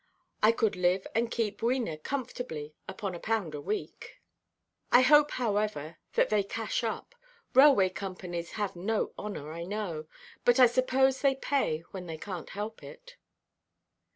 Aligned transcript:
I 0.41 0.51
could 0.51 0.75
live 0.75 1.05
and 1.13 1.29
keep 1.29 1.61
Wena 1.61 1.95
comfortably 2.01 2.73
upon 2.87 3.13
a 3.13 3.19
pound 3.19 3.53
a 3.53 3.61
week. 3.61 4.19
I 4.91 5.01
hope, 5.01 5.29
however, 5.29 5.99
that 6.13 6.29
they 6.31 6.41
cash 6.41 6.83
up. 6.83 7.13
Railway 7.53 7.89
companies 7.89 8.53
have 8.53 8.75
no 8.75 9.13
honour, 9.19 9.51
I 9.51 9.63
know; 9.63 10.07
but 10.43 10.59
I 10.59 10.65
suppose 10.65 11.21
they 11.21 11.35
pay 11.35 11.81
when 11.91 12.07
they 12.07 12.17
canʼt 12.17 12.49
help 12.49 12.81
it." 12.81 13.17